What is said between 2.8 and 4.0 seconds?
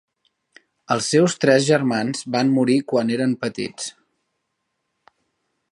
quan eren petits.